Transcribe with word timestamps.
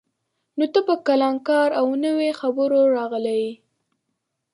نو 0.57 0.65
ته 0.73 0.79
به 0.87 0.95
کلنکار 1.07 1.69
او 1.79 1.87
نوی 2.03 2.29
پر 2.33 2.37
خبرو 2.39 2.81
راغلی 2.95 3.37
یې. 3.43 3.51